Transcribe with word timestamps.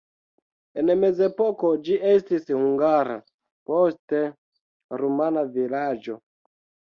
En 0.83 0.87
mezepoko 1.01 1.69
ĝi 1.87 1.97
estis 2.11 2.47
hungara, 2.61 3.19
poste 3.73 4.23
rumana 5.03 5.45
vilaĝo. 5.59 6.19